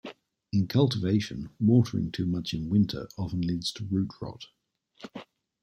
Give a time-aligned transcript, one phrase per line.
[0.51, 4.45] In cultivation, watering too much in winter often leads to root rot.